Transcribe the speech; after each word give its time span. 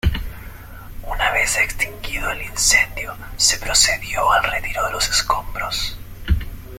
Una 1.03 1.29
vez 1.31 1.59
extinguido 1.59 2.31
el 2.31 2.41
incendio, 2.41 3.15
se 3.37 3.59
procedió 3.59 4.31
al 4.31 4.45
retiro 4.51 4.83
de 4.87 4.93
los 4.93 5.07
escombros. 5.07 5.95